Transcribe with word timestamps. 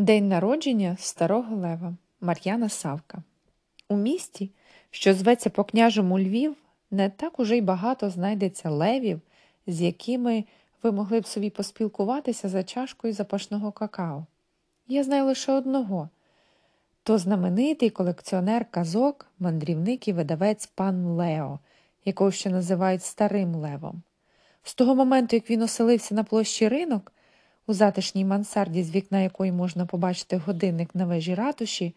День 0.00 0.28
народження 0.28 0.96
старого 1.00 1.56
Лева 1.56 1.94
Мар'яна 2.20 2.68
Савка. 2.68 3.22
У 3.88 3.96
місті, 3.96 4.50
що 4.90 5.14
зветься 5.14 5.50
по 5.50 5.64
княжому 5.64 6.18
Львів, 6.18 6.56
не 6.90 7.10
так 7.10 7.38
уже 7.38 7.56
й 7.56 7.60
багато 7.60 8.10
знайдеться 8.10 8.70
левів, 8.70 9.20
з 9.66 9.80
якими 9.80 10.44
ви 10.82 10.92
могли 10.92 11.20
б 11.20 11.26
собі 11.26 11.50
поспілкуватися 11.50 12.48
за 12.48 12.62
чашкою 12.62 13.12
запашного 13.12 13.72
какао. 13.72 14.26
Я 14.88 15.04
знаю 15.04 15.24
лише 15.24 15.52
одного 15.52 16.08
то 17.02 17.18
знаменитий 17.18 17.90
колекціонер 17.90 18.66
казок, 18.70 19.26
мандрівник 19.38 20.08
і 20.08 20.12
видавець 20.12 20.66
пан 20.66 21.06
Лео, 21.06 21.58
якого 22.04 22.30
ще 22.30 22.50
називають 22.50 23.02
Старим 23.02 23.54
Левом. 23.54 24.02
З 24.62 24.74
того 24.74 24.94
моменту, 24.94 25.36
як 25.36 25.50
він 25.50 25.62
оселився 25.62 26.14
на 26.14 26.24
площі 26.24 26.68
ринок, 26.68 27.12
у 27.68 27.72
затишній 27.72 28.24
мансарді, 28.24 28.82
з 28.82 28.90
вікна 28.90 29.20
якої 29.20 29.52
можна 29.52 29.86
побачити 29.86 30.36
годинник 30.36 30.94
на 30.94 31.06
вежі 31.06 31.34
ратуші, 31.34 31.94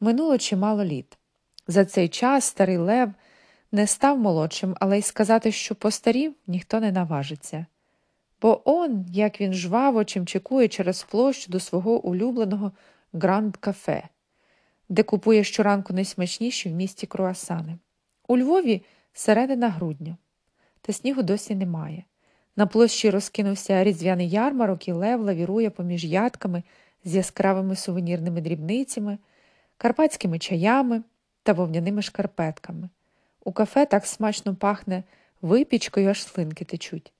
минуло 0.00 0.38
чимало 0.38 0.84
літ. 0.84 1.18
За 1.66 1.84
цей 1.84 2.08
час 2.08 2.44
старий 2.44 2.76
Лев 2.76 3.10
не 3.72 3.86
став 3.86 4.18
молодшим, 4.18 4.76
але 4.80 4.98
й 4.98 5.02
сказати, 5.02 5.52
що 5.52 5.74
постарів, 5.74 6.34
ніхто 6.46 6.80
не 6.80 6.92
наважиться. 6.92 7.66
Бо 8.42 8.70
он, 8.70 9.06
як 9.12 9.40
він 9.40 9.52
жваво 9.52 10.04
чимчикує 10.04 10.68
через 10.68 11.02
площу 11.02 11.52
до 11.52 11.60
свого 11.60 12.00
улюбленого 12.06 12.72
гранд 13.12 13.56
кафе, 13.56 14.02
де 14.88 15.02
купує 15.02 15.44
щоранку 15.44 15.92
найсмачніші 15.92 16.68
в 16.68 16.72
місті 16.72 17.06
круасани. 17.06 17.78
У 18.28 18.38
Львові 18.38 18.82
середина 19.12 19.68
грудня, 19.68 20.16
та 20.80 20.92
снігу 20.92 21.22
досі 21.22 21.54
немає. 21.54 22.04
На 22.56 22.66
площі 22.66 23.10
розкинувся 23.10 23.84
різдвяний 23.84 24.28
ярмарок, 24.28 24.88
і 24.88 24.92
лев 24.92 25.20
лавірує 25.20 25.70
поміж 25.70 26.04
ядками 26.04 26.62
з 27.04 27.14
яскравими 27.14 27.76
сувенірними 27.76 28.40
дрібницями, 28.40 29.18
карпатськими 29.76 30.38
чаями 30.38 31.02
та 31.42 31.52
вовняними 31.52 32.02
шкарпетками. 32.02 32.88
У 33.44 33.52
кафе 33.52 33.86
так 33.86 34.06
смачно 34.06 34.54
пахне 34.54 35.02
випічкою, 35.42 36.10
аж 36.10 36.22
слинки 36.22 36.64
течуть. 36.64 37.12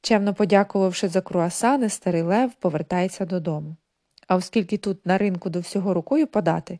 Чемно 0.00 0.34
подякувавши 0.34 1.08
за 1.08 1.20
круасани, 1.20 1.88
старий 1.88 2.22
Лев 2.22 2.52
повертається 2.54 3.26
додому. 3.26 3.76
А 4.28 4.36
оскільки 4.36 4.78
тут 4.78 5.06
на 5.06 5.18
ринку 5.18 5.50
до 5.50 5.60
всього 5.60 5.94
рукою 5.94 6.26
подати, 6.26 6.78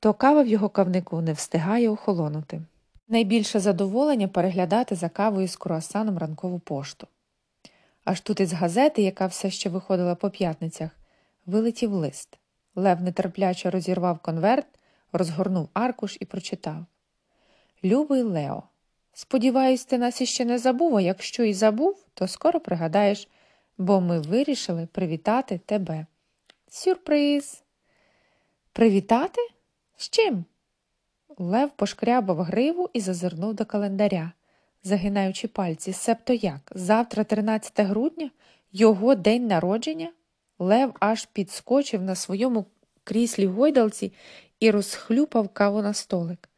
то 0.00 0.14
кава 0.14 0.42
в 0.42 0.46
його 0.46 0.68
кавнику 0.68 1.20
не 1.20 1.32
встигає 1.32 1.90
охолонути. 1.90 2.62
Найбільше 3.08 3.60
задоволення 3.60 4.28
переглядати 4.28 4.94
за 4.94 5.08
кавою 5.08 5.48
з 5.48 5.56
круасаном 5.56 6.18
ранкову 6.18 6.58
пошту. 6.58 7.06
Аж 8.04 8.20
тут 8.20 8.40
із 8.40 8.52
газети, 8.52 9.02
яка 9.02 9.26
все 9.26 9.50
ще 9.50 9.70
виходила 9.70 10.14
по 10.14 10.30
п'ятницях, 10.30 10.90
вилетів 11.46 11.92
лист. 11.92 12.38
Лев 12.74 13.00
нетерпляче 13.00 13.70
розірвав 13.70 14.18
конверт, 14.18 14.66
розгорнув 15.12 15.68
аркуш 15.74 16.16
і 16.20 16.24
прочитав 16.24 16.86
Любий 17.84 18.22
Лео, 18.22 18.62
сподіваюсь, 19.12 19.84
ти 19.84 19.98
нас 19.98 20.20
іще 20.20 20.44
не 20.44 20.58
забув, 20.58 20.96
а 20.96 21.00
якщо 21.00 21.44
і 21.44 21.54
забув, 21.54 22.06
то 22.14 22.28
скоро 22.28 22.60
пригадаєш, 22.60 23.28
бо 23.78 24.00
ми 24.00 24.20
вирішили 24.20 24.88
привітати 24.92 25.58
тебе. 25.58 26.06
Сюрприз. 26.68 27.62
Привітати? 28.72 29.40
З 29.96 30.08
чим? 30.08 30.44
Лев 31.38 31.70
пошкрябав 31.70 32.40
гриву 32.40 32.90
і 32.92 33.00
зазирнув 33.00 33.54
до 33.54 33.64
календаря, 33.64 34.32
загинаючи 34.82 35.48
пальці, 35.48 35.92
себто 35.92 36.32
як? 36.32 36.72
Завтра, 36.74 37.24
13 37.24 37.80
грудня, 37.80 38.30
його 38.72 39.14
день 39.14 39.46
народження? 39.46 40.12
Лев 40.58 40.94
аж 41.00 41.26
підскочив 41.26 42.02
на 42.02 42.14
своєму 42.14 42.66
кріслі 43.04 43.46
гойдалці 43.46 44.12
і 44.60 44.70
розхлюпав 44.70 45.48
каву 45.48 45.82
на 45.82 45.94
столик. 45.94 46.48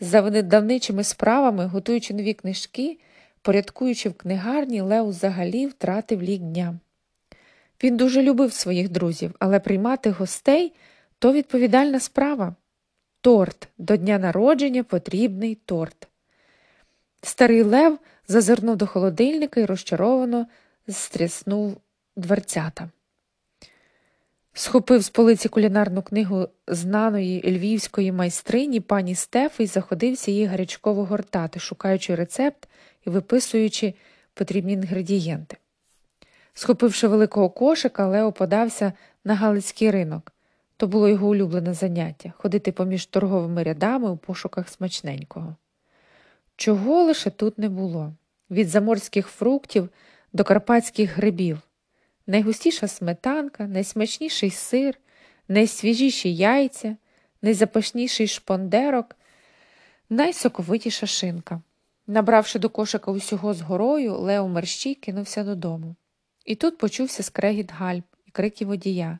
За 0.00 0.30
давничими 0.30 1.04
справами, 1.04 1.66
готуючи 1.66 2.14
нові 2.14 2.34
книжки, 2.34 2.98
порядкуючи 3.42 4.08
в 4.08 4.14
книгарні, 4.14 4.80
Лев 4.80 5.08
взагалі 5.08 5.66
втратив 5.66 6.22
лік 6.22 6.40
дня. 6.40 6.78
Він 7.82 7.96
дуже 7.96 8.22
любив 8.22 8.52
своїх 8.52 8.88
друзів, 8.88 9.34
але 9.38 9.60
приймати 9.60 10.10
гостей 10.10 10.72
то 11.18 11.32
відповідальна 11.32 12.00
справа. 12.00 12.54
Торт 13.20 13.68
до 13.78 13.96
дня 13.96 14.18
народження 14.18 14.84
потрібний 14.84 15.54
торт. 15.54 16.08
Старий 17.22 17.62
Лев 17.62 17.98
зазирнув 18.28 18.76
до 18.76 18.86
холодильника 18.86 19.60
і 19.60 19.64
розчаровано 19.64 20.46
стряснув 20.88 21.76
дверцята. 22.16 22.88
Схопив 24.52 25.02
з 25.02 25.08
полиці 25.08 25.48
кулінарну 25.48 26.02
книгу 26.02 26.48
знаної 26.68 27.58
львівської 27.58 28.12
майстрині 28.12 28.80
пані 28.80 29.14
Стефи 29.14 29.62
і 29.62 29.66
заходився 29.66 30.30
її 30.30 30.46
гарячково 30.46 31.04
гортати, 31.04 31.60
шукаючи 31.60 32.14
рецепт 32.14 32.68
і 33.06 33.10
виписуючи 33.10 33.94
потрібні 34.34 34.72
інгредієнти. 34.72 35.56
Схопивши 36.54 37.08
великого 37.08 37.50
кошика, 37.50 38.06
Лео 38.06 38.32
подався 38.32 38.92
на 39.24 39.34
Галицький 39.34 39.90
ринок. 39.90 40.32
То 40.76 40.86
було 40.86 41.08
його 41.08 41.28
улюблене 41.28 41.74
заняття 41.74 42.32
ходити 42.38 42.72
поміж 42.72 43.06
торговими 43.06 43.62
рядами 43.62 44.10
у 44.10 44.16
пошуках 44.16 44.68
смачненького. 44.68 45.56
Чого 46.56 47.02
лише 47.02 47.30
тут 47.30 47.58
не 47.58 47.68
було 47.68 48.12
від 48.50 48.68
заморських 48.68 49.26
фруктів 49.26 49.88
до 50.32 50.44
карпатських 50.44 51.16
грибів, 51.16 51.58
найгустіша 52.26 52.88
сметанка, 52.88 53.66
найсмачніший 53.66 54.50
сир, 54.50 54.98
найсвіжіші 55.48 56.34
яйця, 56.34 56.96
найзапашніший 57.42 58.26
шпондерок, 58.26 59.16
найсоковитіша 60.10 61.06
шинка. 61.06 61.60
Набравши 62.06 62.58
до 62.58 62.68
кошика 62.68 63.10
усього 63.10 63.54
з 63.54 63.60
горою, 63.60 64.18
Лео 64.18 64.48
мерщій 64.48 64.94
кинувся 64.94 65.44
додому. 65.44 65.94
І 66.44 66.54
тут 66.54 66.78
почувся 66.78 67.22
скрегіт 67.22 67.72
гальб 67.72 68.04
і 68.26 68.30
крики 68.30 68.64
водія. 68.64 69.18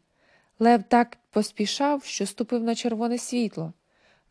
Лев 0.59 0.83
так 0.89 1.17
поспішав, 1.31 2.05
що 2.05 2.27
ступив 2.27 2.63
на 2.63 2.75
червоне 2.75 3.19
світло. 3.19 3.73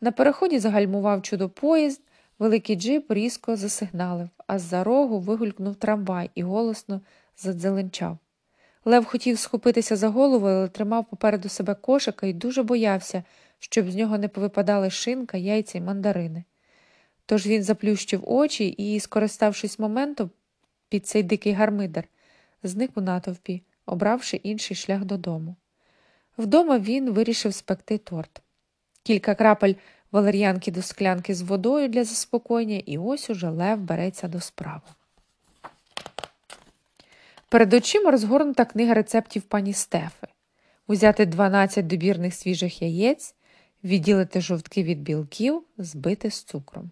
На 0.00 0.12
переході 0.12 0.58
загальмував 0.58 1.22
чудо 1.22 1.48
поїзд, 1.48 2.00
великий 2.38 2.76
джип 2.76 3.10
різко 3.10 3.56
засигналив, 3.56 4.28
а 4.46 4.58
з-за 4.58 4.84
рогу 4.84 5.20
вигулькнув 5.20 5.76
трамвай 5.76 6.30
і 6.34 6.42
голосно 6.42 7.00
задзеленчав. 7.36 8.18
Лев 8.84 9.04
хотів 9.04 9.38
схопитися 9.38 9.96
за 9.96 10.08
голову, 10.08 10.46
але 10.46 10.68
тримав 10.68 11.04
попереду 11.10 11.48
себе 11.48 11.74
кошика 11.74 12.26
і 12.26 12.32
дуже 12.32 12.62
боявся, 12.62 13.22
щоб 13.58 13.90
з 13.90 13.94
нього 13.94 14.18
не 14.18 14.28
повипадали 14.28 14.90
шинка, 14.90 15.36
яйця 15.36 15.78
й 15.78 15.80
мандарини. 15.80 16.44
Тож 17.26 17.46
він 17.46 17.62
заплющив 17.62 18.32
очі 18.32 18.68
і, 18.68 19.00
скориставшись 19.00 19.78
моментом 19.78 20.30
під 20.88 21.06
цей 21.06 21.22
дикий 21.22 21.52
гармидер, 21.52 22.04
зник 22.62 22.90
у 22.94 23.00
натовпі, 23.00 23.62
обравши 23.86 24.36
інший 24.36 24.76
шлях 24.76 25.04
додому. 25.04 25.56
Вдома 26.38 26.78
він 26.78 27.10
вирішив 27.10 27.54
спекти 27.54 27.98
торт. 27.98 28.42
Кілька 29.02 29.34
крапель 29.34 29.74
валер'янки 30.12 30.70
до 30.70 30.82
склянки 30.82 31.34
з 31.34 31.42
водою 31.42 31.88
для 31.88 32.04
заспокоєння, 32.04 32.82
і 32.86 32.98
ось 32.98 33.30
уже 33.30 33.48
Лев 33.48 33.80
береться 33.80 34.28
до 34.28 34.40
справи. 34.40 34.80
Перед 37.48 37.74
очима 37.74 38.10
розгорнута 38.10 38.64
книга 38.64 38.94
рецептів 38.94 39.42
пані 39.42 39.72
Стефи 39.72 40.26
узяти 40.86 41.26
12 41.26 41.86
добірних 41.86 42.34
свіжих 42.34 42.82
яєць, 42.82 43.34
відділити 43.84 44.40
жовтки 44.40 44.82
від 44.82 45.02
білків, 45.02 45.62
збити 45.78 46.30
з 46.30 46.42
цукром. 46.42 46.90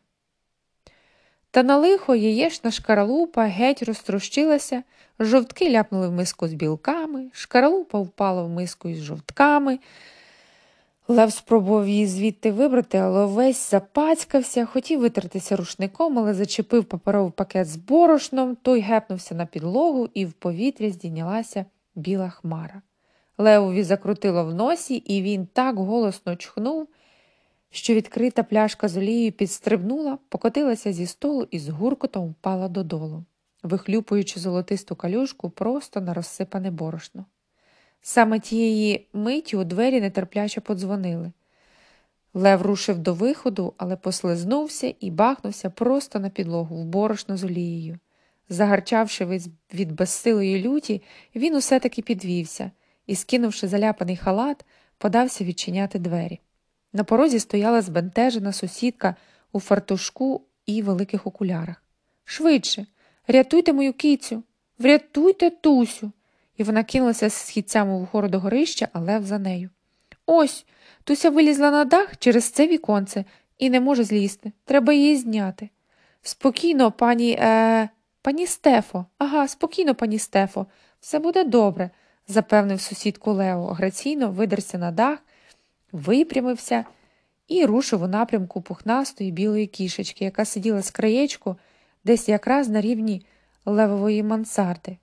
Та 1.51 1.63
на 1.63 1.77
лихо 1.77 2.15
яєчна 2.15 2.71
шкаралупа 2.71 3.45
геть 3.45 3.83
розтрощилася, 3.83 4.83
жовтки 5.19 5.71
ляпнули 5.71 6.09
в 6.09 6.13
миску 6.13 6.49
з 6.49 6.55
білками, 6.55 7.31
шкаралупа 7.33 8.01
впала 8.01 8.43
в 8.43 8.49
миску 8.49 8.89
із 8.89 9.03
жовтками. 9.03 9.79
Лев 11.09 11.33
спробував 11.33 11.89
її 11.89 12.07
звідти 12.07 12.53
вибрати, 12.53 12.99
але 12.99 13.27
весь 13.27 13.71
запацькався, 13.71 14.65
хотів 14.65 15.01
витертися 15.01 15.57
рушником, 15.57 16.19
але 16.19 16.35
зачепив 16.35 16.85
паперовий 16.85 17.33
пакет 17.33 17.69
з 17.69 17.77
борошном, 17.77 18.57
той 18.57 18.81
гепнувся 18.81 19.35
на 19.35 19.47
підлогу, 19.47 20.09
і 20.15 20.27
в 20.27 20.33
повітрі 20.33 20.91
здійнялася 20.91 21.65
біла 21.95 22.31
хмара. 22.31 22.83
Левові 23.39 23.83
закрутило 23.83 24.45
в 24.45 24.55
носі, 24.55 24.95
і 24.95 25.23
він 25.23 25.47
так 25.47 25.77
голосно 25.77 26.37
чхнув, 26.37 26.89
що 27.71 27.95
відкрита 27.95 28.43
пляшка 28.43 28.89
з 28.89 28.97
олією 28.97 29.33
підстрибнула, 29.33 30.19
покотилася 30.29 30.93
зі 30.93 31.07
столу 31.07 31.49
і 31.51 31.59
з 31.59 31.69
гуркотом 31.69 32.29
впала 32.29 32.69
додолу, 32.69 33.25
вихлюпуючи 33.63 34.41
золотисту 34.41 34.97
калюшку 34.97 35.51
просто 35.51 36.01
на 36.01 36.15
розсипане 36.15 36.71
борошно. 36.71 37.25
Саме 38.07 38.41
тієї 38.41 39.07
миті 39.13 39.57
у 39.57 39.65
двері 39.65 40.01
нетерпляче 40.01 40.61
подзвонили. 40.61 41.33
Лев 42.35 42.63
рушив 42.63 42.99
до 42.99 43.15
виходу, 43.15 43.75
але 43.77 43.97
послизнувся 43.97 44.95
і 45.01 45.11
бахнувся 45.11 45.71
просто 45.71 46.21
на 46.21 46.29
підлогу 46.31 46.77
в 46.77 46.85
борошно 46.85 47.37
з 47.37 47.45
олією. 47.45 47.99
Загарчавши 48.49 49.41
від 49.75 49.93
безсилої 49.93 50.63
люті, 50.63 51.03
він 51.35 51.55
усе 51.55 51.81
таки 51.81 52.03
підвівся 52.03 52.71
і, 53.07 53.17
скинувши 53.17 53.69
заляпаний 53.69 54.17
халат, 54.17 54.65
подався 54.99 55.45
відчиняти 55.45 55.99
двері. 55.99 56.41
На 56.93 57.05
порозі 57.05 57.39
стояла 57.39 57.83
збентежена 57.83 58.53
сусідка 58.53 59.17
у 59.53 59.61
фартушку 59.61 60.43
і 60.67 60.83
великих 60.83 61.27
окулярах. 61.27 61.83
Швидше, 62.25 62.87
рятуйте 63.27 63.73
мою 63.73 63.93
кицю, 63.93 64.43
врятуйте 64.79 65.51
Тусю. 65.51 66.13
І 66.57 66.63
вона 66.63 66.85
кинулася 66.85 67.29
з 67.31 67.35
східцями 67.35 67.99
вгору 67.99 68.29
до 68.29 68.41
горища, 68.41 68.89
а 68.93 69.01
лев 69.01 69.27
за 69.27 69.39
нею. 69.39 69.71
Ось, 70.27 70.67
Туся 71.05 71.31
вилізла 71.31 71.71
на 71.71 71.85
дах 71.85 72.17
через 72.17 72.45
це 72.45 72.67
віконце 72.67 73.25
і 73.59 73.71
не 73.71 73.81
може 73.81 74.05
злізти. 74.05 74.53
Треба 74.65 74.93
її 74.93 75.17
зняти. 75.17 75.69
Спокійно, 76.23 76.93
пані, 76.93 77.39
е, 77.41 77.89
пані 78.23 78.47
Стефо, 78.47 79.07
ага, 79.19 79.49
спокійно, 79.49 79.95
пані 79.95 80.19
Стефо, 80.19 80.67
все 81.01 81.19
буде 81.19 81.45
добре, 81.45 81.91
запевнив 82.29 82.81
сусідку 82.81 83.33
Лео, 83.33 83.67
граційно 83.67 84.31
видерся 84.31 84.79
на 84.79 84.91
дах, 84.91 85.19
випрямився 85.93 86.85
і 87.49 87.65
рушив 87.65 88.03
у 88.03 88.07
напрямку 88.07 88.63
пухнастої 88.63 89.31
білої 89.31 89.67
кішечки, 89.67 90.25
яка 90.25 90.45
сиділа 90.45 90.83
з 90.83 90.91
краєчку 90.91 91.57
десь 92.05 92.29
якраз 92.29 92.69
на 92.69 92.81
рівні 92.81 93.27
левової 93.65 94.23
мансарди. 94.23 94.97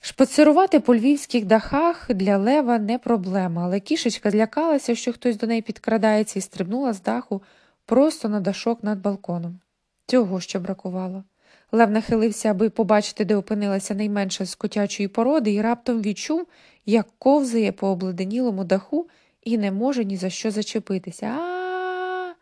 Шпацирувати 0.00 0.80
по 0.80 0.96
львівських 0.96 1.44
дахах 1.44 2.14
для 2.14 2.36
лева 2.36 2.78
не 2.78 2.98
проблема, 2.98 3.64
але 3.64 3.80
кішечка 3.80 4.30
злякалася, 4.30 4.94
що 4.94 5.12
хтось 5.12 5.36
до 5.36 5.46
неї 5.46 5.62
підкрадається, 5.62 6.38
і 6.38 6.42
стрибнула 6.42 6.92
з 6.92 7.02
даху 7.02 7.42
просто 7.86 8.28
на 8.28 8.40
дашок 8.40 8.84
над 8.84 9.00
балконом. 9.00 9.60
Цього 10.06 10.40
ще 10.40 10.58
бракувало. 10.58 11.24
Лев 11.72 11.90
нахилився, 11.90 12.50
аби 12.50 12.70
побачити, 12.70 13.24
де 13.24 13.36
опинилася 13.36 13.94
найменша 13.94 14.44
з 14.44 14.54
котячої 14.54 15.08
породи, 15.08 15.52
і 15.52 15.60
раптом 15.60 16.02
відчув, 16.02 16.46
як 16.86 17.06
ковзає 17.18 17.72
по 17.72 17.88
обледенілому 17.88 18.64
даху 18.64 19.08
і 19.42 19.58
не 19.58 19.72
може 19.72 20.04
ні 20.04 20.16
за 20.16 20.30
що 20.30 20.50
зачепитися. 20.50 21.26
А. 21.26 22.34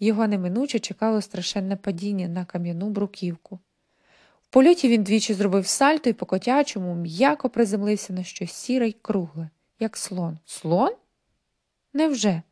Його 0.00 0.26
неминуче 0.26 0.78
чекало 0.78 1.22
страшенне 1.22 1.76
падіння 1.76 2.28
на 2.28 2.44
кам'яну 2.44 2.88
бруківку. 2.90 3.58
Польоті 4.56 4.88
він 4.88 5.02
двічі 5.02 5.34
зробив 5.34 5.66
сальто 5.66 6.10
і 6.10 6.12
по 6.12 6.26
котячому 6.26 6.94
м'яко 6.94 7.50
приземлився 7.50 8.12
на 8.12 8.24
щось 8.24 8.52
сіре 8.52 8.88
й 8.88 8.96
кругле, 9.02 9.50
як 9.80 9.96
слон. 9.96 10.38
Слон? 10.44 10.90
Невже? 11.92 12.42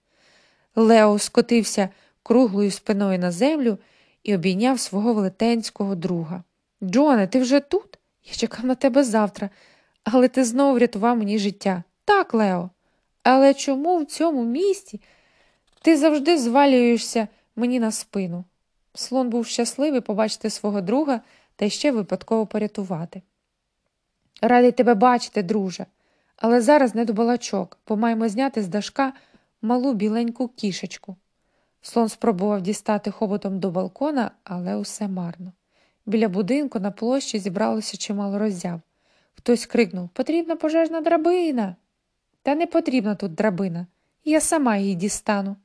Лео 0.76 1.18
скотився 1.18 1.88
круглою 2.22 2.70
спиною 2.70 3.18
на 3.18 3.30
землю 3.30 3.78
і 4.22 4.34
обійняв 4.34 4.80
свого 4.80 5.14
велетенського 5.14 5.94
друга. 5.94 6.42
Джоне, 6.82 7.26
ти 7.26 7.40
вже 7.40 7.60
тут? 7.60 7.98
Я 8.24 8.34
чекав 8.34 8.64
на 8.64 8.74
тебе 8.74 9.04
завтра, 9.04 9.50
але 10.04 10.28
ти 10.28 10.44
знову 10.44 10.74
врятував 10.74 11.16
мені 11.16 11.38
життя. 11.38 11.82
Так, 12.04 12.34
Лео. 12.34 12.70
Але 13.22 13.54
чому 13.54 13.98
в 13.98 14.06
цьому 14.06 14.44
місті 14.44 15.00
ти 15.82 15.96
завжди 15.96 16.38
звалюєшся 16.38 17.28
мені 17.56 17.80
на 17.80 17.90
спину? 17.90 18.44
Слон 18.94 19.28
був 19.28 19.46
щасливий 19.46 20.00
побачити 20.00 20.50
свого 20.50 20.80
друга 20.80 21.20
та 21.56 21.68
ще 21.68 21.92
випадково 21.92 22.46
порятувати. 22.46 23.22
Радий 24.42 24.72
тебе 24.72 24.94
бачити, 24.94 25.42
друже, 25.42 25.86
але 26.36 26.60
зараз 26.60 26.94
не 26.94 27.04
до 27.04 27.12
балачок, 27.12 27.78
бо 27.88 27.96
маємо 27.96 28.28
зняти 28.28 28.62
з 28.62 28.68
дашка 28.68 29.12
малу 29.62 29.94
біленьку 29.94 30.48
кішечку. 30.48 31.16
Слон 31.82 32.08
спробував 32.08 32.62
дістати 32.62 33.10
хоботом 33.10 33.60
до 33.60 33.70
балкона, 33.70 34.30
але 34.44 34.76
усе 34.76 35.08
марно. 35.08 35.52
Біля 36.06 36.28
будинку 36.28 36.80
на 36.80 36.90
площі 36.90 37.38
зібралося 37.38 37.96
чимало 37.96 38.38
роззяв. 38.38 38.80
Хтось 39.34 39.66
крикнув 39.66 40.08
Потрібна 40.08 40.56
пожежна 40.56 41.00
драбина. 41.00 41.76
Та 42.42 42.54
не 42.54 42.66
потрібна 42.66 43.14
тут 43.14 43.34
драбина. 43.34 43.86
Я 44.24 44.40
сама 44.40 44.76
її 44.76 44.94
дістану. 44.94 45.56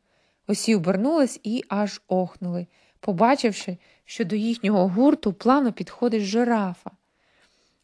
Усі 0.47 0.75
обернулись 0.75 1.39
і 1.43 1.63
аж 1.69 2.01
охнули, 2.07 2.67
побачивши, 2.99 3.77
що 4.05 4.25
до 4.25 4.35
їхнього 4.35 4.87
гурту 4.87 5.33
плавно 5.33 5.73
підходить 5.73 6.23
жирафа. 6.23 6.91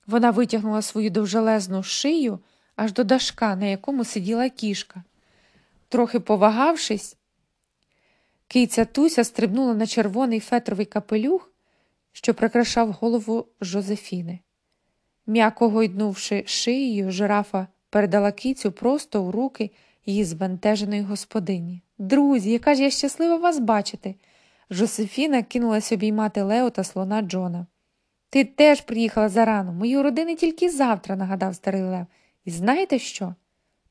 Вона 0.07 0.31
витягнула 0.31 0.81
свою 0.81 1.09
довжелезну 1.09 1.83
шию 1.83 2.39
аж 2.75 2.93
до 2.93 3.03
дашка, 3.03 3.55
на 3.55 3.65
якому 3.65 4.03
сиділа 4.03 4.49
кішка. 4.49 5.03
Трохи 5.89 6.19
повагавшись, 6.19 7.17
киця 8.47 8.85
Туся 8.85 9.23
стрибнула 9.23 9.73
на 9.73 9.87
червоний 9.87 10.39
фетровий 10.39 10.85
капелюх, 10.85 11.51
що 12.11 12.33
прикрашав 12.33 12.91
голову 12.91 13.47
Жозефіни. 13.61 14.39
М'яко 15.27 15.69
гойднувши 15.69 16.43
шиєю, 16.47 17.11
жирафа 17.11 17.67
передала 17.89 18.31
кицю 18.31 18.71
просто 18.71 19.23
у 19.23 19.31
руки 19.31 19.71
її 20.05 20.23
збентеженої 20.25 21.01
господині. 21.01 21.81
Друзі, 21.97 22.51
яка 22.51 22.75
ж 22.75 22.83
я 22.83 22.89
щаслива 22.89 23.37
вас 23.37 23.59
бачити. 23.59 24.15
Жозефіна 24.69 25.43
кинулась 25.43 25.91
обіймати 25.91 26.41
Лео 26.41 26.69
та 26.69 26.83
слона 26.83 27.21
Джона. 27.21 27.65
Ти 28.29 28.43
теж 28.43 28.81
приїхала 28.81 29.29
зарано. 29.29 29.73
Мої 29.73 30.01
родини 30.01 30.35
тільки 30.35 30.69
завтра, 30.69 31.15
нагадав 31.15 31.55
старий 31.55 31.83
Лев. 31.83 32.05
І 32.45 32.51
знаєте 32.51 32.99
що? 32.99 33.35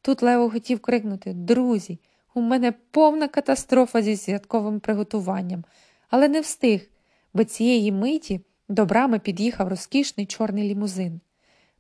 Тут 0.03 0.23
Лео 0.23 0.51
хотів 0.51 0.81
крикнути 0.81 1.33
Друзі, 1.33 1.99
у 2.35 2.41
мене 2.41 2.73
повна 2.91 3.29
катастрофа 3.29 4.03
зі 4.03 4.17
святковим 4.17 4.81
приготуванням, 4.81 5.65
але 6.11 6.29
не 6.29 6.41
встиг, 6.41 6.91
бо 7.35 7.45
цієї 7.45 7.93
миті 7.93 8.41
до 8.69 8.87
брами 8.87 9.19
під'їхав 9.19 9.69
розкішний 9.69 10.27
чорний 10.27 10.69
лімузин. 10.69 11.21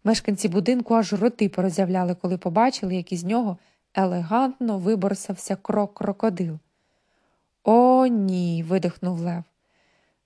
Мешканці 0.05 0.49
будинку 0.49 0.94
аж 0.94 1.12
роти 1.12 1.49
порозявляли, 1.49 2.14
коли 2.14 2.38
побачили, 2.38 2.97
як 2.97 3.12
із 3.12 3.25
нього 3.25 3.58
елегантно 3.94 4.79
виборсався 4.79 5.56
крок 5.56 5.94
крокодил. 5.94 6.58
О, 7.64 8.06
ні, 8.06 8.64
видихнув 8.69 9.20
Лев. 9.20 9.43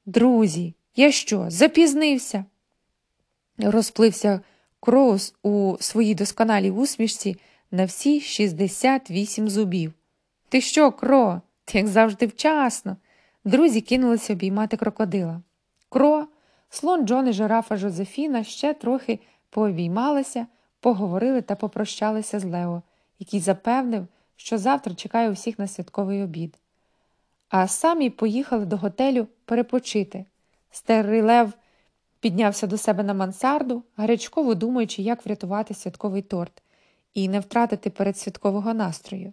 Друзі, 0.06 0.75
я 0.96 1.12
що, 1.12 1.50
запізнився? 1.50 2.44
Розплився 3.58 4.40
Кроус 4.81 5.35
у 5.43 5.76
своїй 5.81 6.14
досконалій 6.14 6.70
усмішці 6.70 7.37
на 7.70 7.85
всі 7.85 8.20
68 8.20 9.49
зубів. 9.49 9.93
Ти 10.49 10.61
що, 10.61 10.93
Кро? 10.93 11.40
Ти 11.64 11.79
як 11.79 11.87
завжди 11.87 12.26
вчасно. 12.26 12.96
Друзі 13.44 13.81
кинулися 13.81 14.32
обіймати 14.32 14.76
крокодила. 14.76 15.43
Кро, 15.88 16.26
слон 16.70 17.06
Джон 17.06 17.29
і 17.29 17.32
жирафа 17.32 17.76
Жозефіна 17.76 18.44
ще 18.44 18.75
трохи 18.75 19.19
пообіймалися, 19.50 20.46
поговорили 20.81 21.43
та 21.43 21.55
попрощалися 21.55 22.40
з 22.40 22.44
Лео, 22.44 22.82
який 23.19 23.40
запевнив, 23.40 24.06
що 24.37 24.59
завтра 24.59 24.95
чекає 24.95 25.30
усіх 25.30 25.59
на 25.59 25.66
святковий 25.66 26.23
обід. 26.23 26.59
А 27.49 27.69
самі 27.69 28.11
поїхали 28.11 28.67
до 28.67 28.76
готелю 28.76 29.26
перепочити. 29.45 30.25
Старий 30.71 31.23
Лев 31.23 31.52
піднявся 32.21 32.67
до 32.67 32.78
себе 32.78 33.02
на 33.02 33.14
мансарду, 33.14 33.83
гарячково 33.97 34.55
думаючи, 34.55 35.02
як 35.02 35.26
врятувати 35.26 35.75
святковий 35.75 36.23
торт 36.23 36.62
і 37.14 37.28
не 37.28 37.40
втратити 37.40 37.90
передсвяткового 37.90 38.75
настрою. 38.75 39.33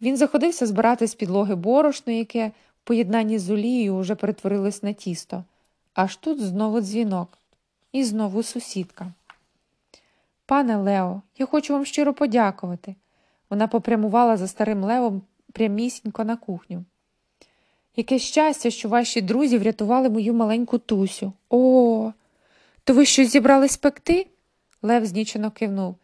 Він 0.00 0.16
заходився 0.16 0.66
збирати 0.66 1.06
з 1.06 1.14
підлоги 1.14 1.54
борошно, 1.54 2.12
яке 2.12 2.48
в 2.48 2.52
поєднанні 2.84 3.38
з 3.38 3.50
олією 3.50 3.98
вже 3.98 4.14
перетворилось 4.14 4.82
на 4.82 4.92
тісто. 4.92 5.44
Аж 5.94 6.16
тут 6.16 6.40
знову 6.40 6.80
дзвінок. 6.80 7.38
І 7.92 8.04
знову 8.04 8.42
сусідка. 8.42 9.12
Пане 10.46 10.76
Лео, 10.76 11.22
я 11.38 11.46
хочу 11.46 11.72
вам 11.72 11.84
щиро 11.84 12.14
подякувати. 12.14 12.94
Вона 13.50 13.68
попрямувала 13.68 14.36
за 14.36 14.48
старим 14.48 14.84
левом 14.84 15.22
прямісінько 15.52 16.24
на 16.24 16.36
кухню. 16.36 16.84
Яке 17.96 18.18
щастя, 18.18 18.70
що 18.70 18.88
ваші 18.88 19.20
друзі 19.20 19.58
врятували 19.58 20.10
мою 20.10 20.34
маленьку 20.34 20.78
Тусю. 20.78 21.32
О, 21.48 22.12
то 22.84 22.94
ви 22.94 23.06
щось 23.06 23.28
зібрали 23.28 23.68
спекти? 23.68 24.26
Лев 24.82 25.06
знічено 25.06 25.50
кивнув. 25.50 25.96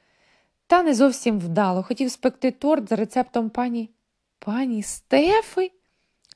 Та 0.66 0.83
не 0.83 0.95
зовсім 0.95 1.38
вдало. 1.38 1.83
Хотів 1.83 2.11
спекти 2.11 2.50
торт 2.50 2.88
за 2.88 2.97
рецептом 2.97 3.50
пані. 3.50 3.90
Пані 4.38 4.83
Стефи? 4.83 5.71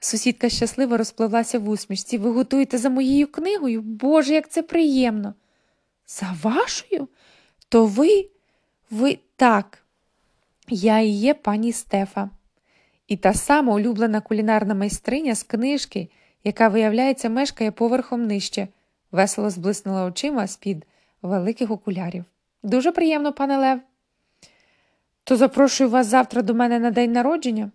Сусідка 0.00 0.49
щасливо 0.49 0.97
розпливлася 0.97 1.59
в 1.59 1.69
усмішці. 1.69 2.19
Ви 2.19 2.30
готуєте 2.30 2.78
за 2.78 2.90
моєю 2.90 3.26
книгою? 3.26 3.83
Боже, 3.83 4.35
як 4.35 4.49
це 4.49 4.62
приємно. 4.62 5.35
За 6.07 6.37
вашою? 6.42 7.09
То 7.69 7.87
ви, 7.87 8.28
ви 8.90 9.19
так, 9.37 9.78
я 10.69 10.99
і 10.99 11.09
є 11.09 11.35
пані 11.35 11.73
Стефа. 11.73 12.30
І 13.11 13.17
та 13.17 13.35
сама 13.35 13.75
улюблена 13.75 14.21
кулінарна 14.21 14.75
майстриня 14.75 15.35
з 15.35 15.43
книжки, 15.43 16.09
яка, 16.45 16.69
виявляється, 16.69 17.29
мешкає 17.29 17.71
поверхом 17.71 18.26
нижче, 18.26 18.69
весело 19.12 19.50
зблиснула 19.50 20.05
очима 20.05 20.47
з-під 20.47 20.87
великих 21.23 21.71
окулярів. 21.71 22.25
Дуже 22.62 22.93
приємно, 22.93 23.33
пане 23.33 23.59
Лев. 23.59 23.81
То 25.25 25.37
запрошую 25.37 25.90
вас 25.90 26.07
завтра 26.07 26.43
до 26.43 26.55
мене 26.55 26.79
на 26.79 26.90
день 26.90 27.12
народження. 27.12 27.71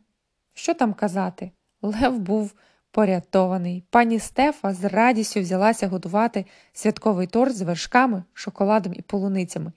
Що 0.53 0.73
там 0.73 0.93
казати? 0.93 1.51
Лев 1.81 2.19
був 2.19 2.53
порятований. 2.91 3.83
Пані 3.89 4.19
Стефа 4.19 4.73
з 4.73 4.83
радістю 4.83 5.39
взялася 5.39 5.87
готувати 5.87 6.45
святковий 6.73 7.27
торт 7.27 7.55
з 7.55 7.61
вершками, 7.61 8.23
шоколадом 8.33 8.93
і 8.93 9.01
полуницями, 9.01 9.71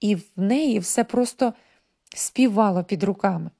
і 0.00 0.14
в 0.14 0.24
неї 0.36 0.78
все 0.78 1.04
просто 1.04 1.52
співало 2.14 2.84
під 2.84 3.02
руками. 3.02 3.50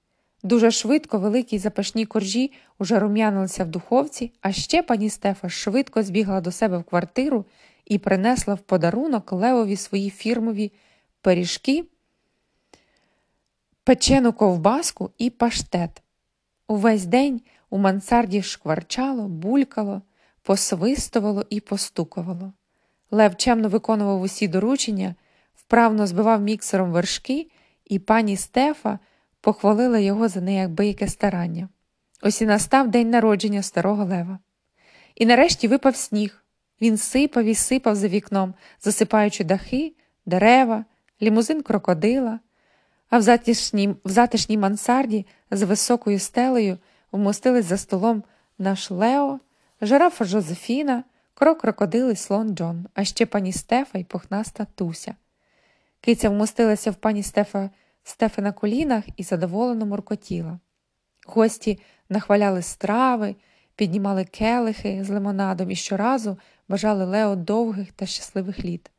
Дуже 0.46 0.70
швидко 0.70 1.18
великі 1.18 1.58
запашні 1.58 2.06
коржі 2.06 2.52
уже 2.78 2.98
рум'янилися 2.98 3.64
в 3.64 3.68
духовці, 3.68 4.32
а 4.40 4.52
ще 4.52 4.82
пані 4.82 5.10
Стефа 5.10 5.48
швидко 5.48 6.02
збігла 6.02 6.40
до 6.40 6.52
себе 6.52 6.78
в 6.78 6.84
квартиру 6.84 7.44
і 7.84 7.98
принесла 7.98 8.54
в 8.54 8.58
подарунок 8.58 9.32
Левові 9.32 9.76
свої 9.76 10.10
фірмові 10.10 10.72
пиріжки, 11.20 11.84
печену 13.84 14.32
ковбаску 14.32 15.10
і 15.18 15.30
паштет. 15.30 16.02
Увесь 16.68 17.04
день 17.04 17.40
у 17.70 17.78
мансарді 17.78 18.42
шкварчало, 18.42 19.28
булькало, 19.28 20.02
посвистувало 20.42 21.44
і 21.50 21.60
постукувало. 21.60 22.52
Лев 23.10 23.36
чемно 23.36 23.68
виконував 23.68 24.22
усі 24.22 24.48
доручення, 24.48 25.14
вправно 25.54 26.06
збивав 26.06 26.40
міксером 26.40 26.92
вершки, 26.92 27.50
і 27.84 27.98
пані 27.98 28.36
Стефа 28.36 28.98
похвалила 29.40 29.98
його 29.98 30.28
за 30.28 30.40
неякбияке 30.40 31.08
старання. 31.08 31.68
Ось 32.22 32.42
і 32.42 32.46
настав 32.46 32.88
день 32.88 33.10
народження 33.10 33.62
старого 33.62 34.04
лева. 34.04 34.38
І 35.14 35.26
нарешті 35.26 35.68
випав 35.68 35.96
сніг. 35.96 36.42
Він 36.80 36.96
сипав 36.96 37.44
і 37.44 37.54
сипав 37.54 37.96
за 37.96 38.08
вікном, 38.08 38.54
засипаючи 38.80 39.44
дахи, 39.44 39.94
дерева, 40.26 40.84
лімузин 41.22 41.62
крокодила, 41.62 42.40
а 43.10 43.18
в 43.18 43.22
затишній, 43.22 43.88
в 44.04 44.10
затишній 44.10 44.58
мансарді 44.58 45.26
з 45.50 45.62
високою 45.62 46.18
стелею 46.18 46.78
вмостились 47.12 47.64
за 47.64 47.76
столом 47.76 48.22
наш 48.58 48.90
Лео, 48.90 49.40
жирафа 49.80 50.24
Жозефіна, 50.24 51.04
крок 51.34 51.60
крокодил 51.60 52.10
і 52.10 52.16
слон 52.16 52.56
Джон, 52.56 52.86
а 52.94 53.04
ще 53.04 53.26
пані 53.26 53.52
Стефа 53.52 53.98
і 53.98 54.04
пухнаста 54.04 54.66
Туся. 54.74 55.14
Киця 56.00 56.28
вмостилася 56.28 56.90
в 56.90 56.94
пані 56.94 57.22
Стефа 57.22 57.70
Стефи 58.08 58.42
на 58.42 58.52
колінах 58.52 59.04
і 59.16 59.22
задоволено 59.22 59.86
муркотіла. 59.86 60.58
Гості 61.26 61.78
нахваляли 62.08 62.62
страви, 62.62 63.36
піднімали 63.76 64.24
келихи 64.24 65.04
з 65.04 65.10
лимонадом 65.10 65.70
і 65.70 65.76
щоразу 65.76 66.38
бажали 66.68 67.04
Лео 67.04 67.36
довгих 67.36 67.92
та 67.92 68.06
щасливих 68.06 68.64
літ. 68.64 68.90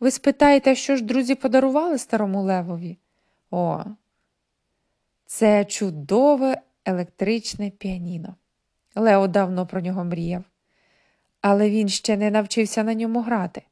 Ви 0.00 0.10
спитаєте, 0.10 0.74
що 0.74 0.96
ж 0.96 1.04
друзі 1.04 1.34
подарували 1.34 1.98
старому 1.98 2.42
Левові? 2.42 2.98
О, 3.50 3.84
це 5.26 5.64
чудове 5.64 6.60
електричне 6.84 7.70
піаніно. 7.70 8.34
Лео 8.94 9.26
давно 9.26 9.66
про 9.66 9.80
нього 9.80 10.04
мріяв. 10.04 10.44
Але 11.40 11.70
він 11.70 11.88
ще 11.88 12.16
не 12.16 12.30
навчився 12.30 12.84
на 12.84 12.94
ньому 12.94 13.22
грати. 13.22 13.62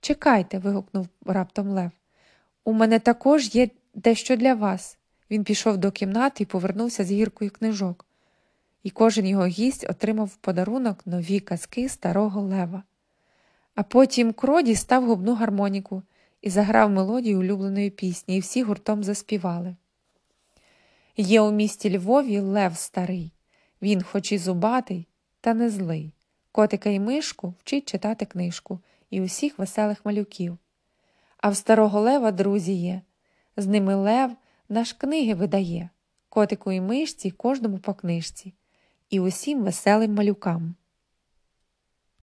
Чекайте, 0.00 0.58
вигукнув 0.58 1.08
раптом 1.26 1.68
Лев. 1.68 1.90
У 2.64 2.72
мене 2.72 2.98
також 2.98 3.54
є 3.54 3.68
дещо 3.94 4.36
для 4.36 4.54
вас. 4.54 4.98
Він 5.30 5.44
пішов 5.44 5.76
до 5.76 5.90
кімнати 5.90 6.42
і 6.42 6.46
повернувся 6.46 7.04
з 7.04 7.10
гіркою 7.10 7.50
книжок, 7.50 8.06
і 8.82 8.90
кожен 8.90 9.26
його 9.26 9.46
гість 9.46 9.86
отримав 9.90 10.26
в 10.26 10.36
подарунок 10.36 11.06
нові 11.06 11.40
казки 11.40 11.88
старого 11.88 12.40
лева. 12.40 12.82
А 13.74 13.82
потім 13.82 14.32
Кроді 14.32 14.74
став 14.74 15.06
губну 15.06 15.34
гармоніку 15.34 16.02
і 16.42 16.50
заграв 16.50 16.90
мелодію 16.90 17.38
улюбленої 17.38 17.90
пісні, 17.90 18.36
і 18.36 18.40
всі 18.40 18.62
гуртом 18.62 19.04
заспівали. 19.04 19.76
Є 21.16 21.40
у 21.40 21.52
місті 21.52 21.98
Львові 21.98 22.40
лев 22.40 22.76
старий, 22.76 23.32
він, 23.82 24.02
хоч 24.02 24.32
і 24.32 24.38
зубатий, 24.38 25.08
та 25.40 25.54
не 25.54 25.70
злий. 25.70 26.14
Котика 26.52 26.90
й 26.90 27.00
мишку 27.00 27.54
вчить 27.60 27.88
читати 27.88 28.24
книжку 28.24 28.80
і 29.10 29.20
усіх 29.20 29.58
веселих 29.58 30.04
малюків. 30.04 30.58
А 31.36 31.48
в 31.48 31.56
старого 31.56 32.00
лева 32.00 32.32
друзі 32.32 32.72
є. 32.72 33.02
З 33.56 33.66
ними 33.66 33.94
лев 33.94 34.36
наш 34.68 34.92
книги 34.92 35.34
видає, 35.34 35.90
котику 36.28 36.72
і 36.72 36.80
мишці 36.80 37.30
кожному 37.30 37.78
по 37.78 37.94
книжці, 37.94 38.54
і 39.10 39.20
усім 39.20 39.62
веселим 39.62 40.14
малюкам. 40.14 40.74